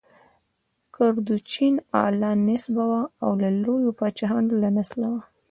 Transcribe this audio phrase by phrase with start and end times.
[0.93, 5.21] کردوچین اعلی نسبه وه او د لویو پاچاهانو له نسله وه.